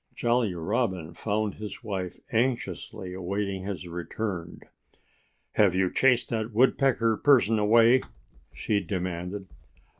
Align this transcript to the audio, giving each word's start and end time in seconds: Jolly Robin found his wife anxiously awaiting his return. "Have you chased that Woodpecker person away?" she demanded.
Jolly 0.15 0.55
Robin 0.55 1.13
found 1.13 1.53
his 1.53 1.83
wife 1.83 2.19
anxiously 2.31 3.13
awaiting 3.13 3.61
his 3.65 3.87
return. 3.87 4.61
"Have 5.51 5.75
you 5.75 5.93
chased 5.93 6.29
that 6.29 6.51
Woodpecker 6.53 7.17
person 7.17 7.59
away?" 7.59 8.01
she 8.51 8.79
demanded. 8.79 9.47